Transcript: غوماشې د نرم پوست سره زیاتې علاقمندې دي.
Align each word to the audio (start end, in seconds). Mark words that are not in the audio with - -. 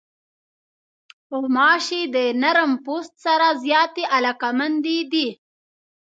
غوماشې 1.35 2.01
د 2.15 2.17
نرم 2.41 2.71
پوست 2.83 3.13
سره 3.25 3.47
زیاتې 3.63 4.03
علاقمندې 4.17 4.99
دي. 5.11 5.27